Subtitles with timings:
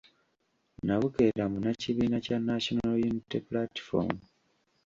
[0.85, 4.09] Nabukeera munnakibiina kya National Unity Platform